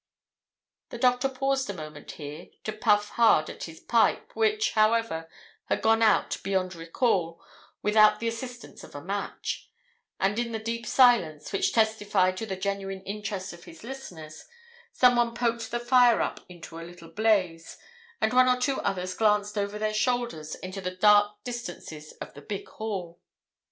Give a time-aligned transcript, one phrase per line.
[0.89, 5.29] The doctor paused a moment here to puff hard at his pipe, which, however,
[5.65, 7.39] had gone out beyond recall
[7.83, 9.69] without the assistance of a match;
[10.19, 14.43] and in the deep silence, which testified to the genuine interest of his listeners,
[14.91, 17.77] someone poked the fire up into a little blaze,
[18.19, 22.41] and one or two others glanced over their shoulders into the dark distances of the
[22.41, 23.19] big hall.